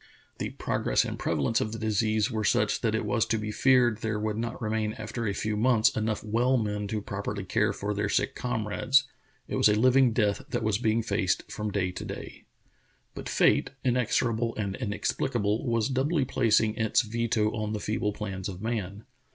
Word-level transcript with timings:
The 0.39 0.49
progress 0.49 1.05
and 1.05 1.19
prevalence 1.19 1.61
of 1.61 1.73
the 1.73 1.77
disease 1.77 2.31
were 2.31 2.43
such 2.43 2.81
that 2.81 2.95
it 2.95 3.05
was 3.05 3.23
to 3.27 3.37
be 3.37 3.49
86 3.49 3.61
True 3.61 3.71
Tales 3.71 3.71
of 3.71 3.85
Arctic 3.85 4.01
Heroism 4.01 4.01
feared 4.01 4.09
there 4.09 4.19
would 4.19 4.37
not 4.53 4.61
remain 4.63 4.93
after 4.93 5.27
a 5.27 5.33
few 5.35 5.55
months 5.55 5.89
enough 5.95 6.23
well 6.23 6.57
men 6.57 6.87
to 6.87 7.03
properly 7.03 7.45
care 7.45 7.71
for 7.71 7.93
their 7.93 8.09
sick 8.09 8.33
com 8.33 8.67
rades. 8.67 9.03
It 9.47 9.57
was 9.57 9.69
a 9.69 9.75
living 9.75 10.11
death 10.11 10.41
that 10.49 10.63
was 10.63 10.79
being 10.79 11.03
faced 11.03 11.51
from 11.51 11.69
day 11.69 11.91
to 11.91 12.03
day. 12.03 12.45
But 13.13 13.29
fate, 13.29 13.69
inexorable 13.83 14.55
and 14.55 14.75
inexplicable, 14.75 15.67
was 15.67 15.87
doubly 15.87 16.25
placing 16.25 16.77
its 16.77 17.03
veto 17.03 17.51
on 17.55 17.73
the 17.73 17.79
feeble 17.79 18.11
plans 18.11 18.49
of 18.49 18.59
man. 18.59 19.05